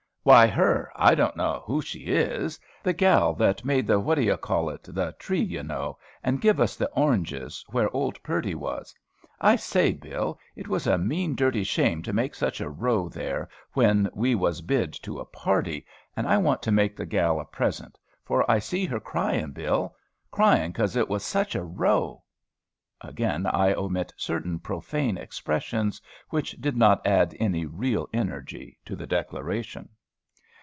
"Why, 0.23 0.45
her, 0.45 0.91
I 0.95 1.15
don't 1.15 1.35
know 1.35 1.63
who 1.65 1.81
she 1.81 2.01
is. 2.01 2.59
The 2.83 2.93
gal 2.93 3.33
that 3.33 3.65
made 3.65 3.87
the 3.87 3.99
what 3.99 4.13
do 4.15 4.21
ye 4.21 4.37
call 4.37 4.69
it, 4.69 4.83
the 4.83 5.15
tree, 5.17 5.41
you 5.41 5.63
know, 5.63 5.97
and 6.23 6.39
give 6.39 6.59
us 6.59 6.75
the 6.75 6.91
oranges, 6.91 7.65
where 7.71 7.89
old 7.91 8.21
Purdy 8.21 8.53
was. 8.53 8.93
I 9.39 9.55
say, 9.55 9.93
Bill, 9.93 10.37
it 10.55 10.67
was 10.67 10.85
a 10.85 10.99
mean 10.99 11.33
dirty 11.33 11.63
shame 11.63 12.03
to 12.03 12.13
make 12.13 12.35
such 12.35 12.61
a 12.61 12.69
row 12.69 13.09
there, 13.09 13.49
when 13.73 14.11
we 14.13 14.35
was 14.35 14.61
bid 14.61 14.93
to 15.01 15.17
a 15.19 15.25
party; 15.25 15.87
and 16.15 16.27
I 16.27 16.37
want 16.37 16.61
to 16.61 16.71
make 16.71 16.95
the 16.95 17.07
gal 17.07 17.39
a 17.39 17.45
present, 17.45 17.97
for 18.23 18.45
I 18.49 18.59
see 18.59 18.85
her 18.85 18.99
crying, 18.99 19.53
Bill. 19.53 19.95
Crying 20.29 20.71
cos 20.71 20.95
it 20.95 21.09
was 21.09 21.23
such 21.23 21.55
a 21.55 21.63
row." 21.63 22.21
Again, 23.01 23.47
I 23.47 23.73
omit 23.73 24.13
certain 24.17 24.59
profane 24.59 25.17
expressions 25.17 25.99
which 26.29 26.51
did 26.61 26.77
not 26.77 27.07
add 27.07 27.35
any 27.39 27.65
real 27.65 28.07
energy 28.13 28.77
to 28.85 28.95
the 28.95 29.07
declaration. 29.07 29.89